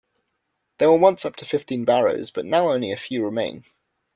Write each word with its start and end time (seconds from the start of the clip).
There 0.79 0.89
were 0.89 0.97
once 0.97 1.25
up 1.25 1.35
to 1.35 1.45
fifteen 1.45 1.85
barrows, 1.85 2.31
but 2.31 2.43
now 2.43 2.71
only 2.71 2.91
a 2.91 2.97
few 2.97 3.23
remain. 3.23 3.65